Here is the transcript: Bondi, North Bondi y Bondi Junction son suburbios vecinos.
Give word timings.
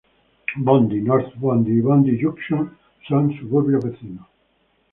Bondi, 0.57 0.99
North 0.99 1.31
Bondi 1.37 1.73
y 1.73 1.79
Bondi 1.81 2.17
Junction 2.19 2.71
son 3.07 3.29
suburbios 3.37 3.85
vecinos. 3.85 4.25